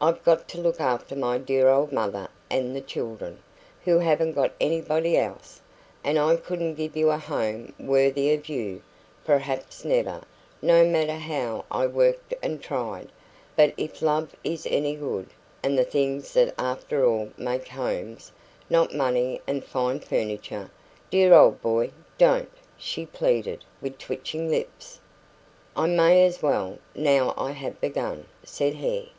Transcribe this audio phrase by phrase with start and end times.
[0.00, 3.42] I've got to look after my dear old mother and the children,
[3.84, 5.60] who haven't got anybody else,
[6.04, 8.82] and I couldn't give you a home worthy of you
[9.24, 10.22] perhaps never,
[10.62, 13.08] no matter how I worked and tried;
[13.56, 15.30] but if love is any good,
[15.64, 18.30] and the things that after all make homes
[18.70, 20.70] not money and fine furniture"
[21.10, 25.00] "Dear old boy, don't!" she pleaded, with twitching lips.
[25.74, 29.10] "I may as well, now I have begun," said he.